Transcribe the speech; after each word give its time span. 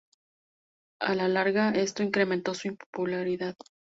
A 0.99 1.13
la 1.13 1.27
larga, 1.27 1.69
esto 1.73 2.01
incrementó 2.01 2.55
su 2.55 2.67
impopularidad. 2.69 3.55